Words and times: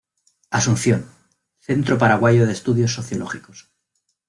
Asunción: 0.49 1.01
Centro 1.59 1.99
Paraguayo 1.99 2.47
de 2.47 2.53
Estudios 2.53 2.91
Sociológicos. 2.91 3.69